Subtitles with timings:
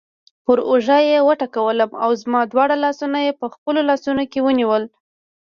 [0.45, 4.83] پر اوږه یې وټکولم او زما دواړه لاسونه یې په خپلو لاسونو کې ونیول.